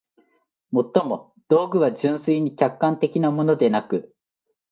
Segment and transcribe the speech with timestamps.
[0.71, 4.15] 尤も、道具は純粋に客観的なものでなく、